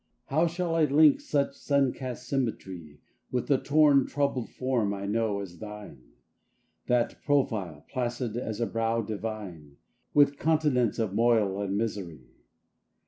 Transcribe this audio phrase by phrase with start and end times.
[0.29, 2.97] How shall I link such sun cast symmetry
[3.31, 6.13] With the torn troubled form I know as thine,
[6.87, 9.77] That profile, placid as a brow divine,
[10.11, 12.31] With continents of moil and misery?